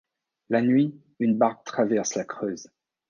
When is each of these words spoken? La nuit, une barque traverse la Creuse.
La 0.49 0.63
nuit, 0.63 0.99
une 1.19 1.37
barque 1.37 1.63
traverse 1.63 2.15
la 2.15 2.23
Creuse. 2.25 2.71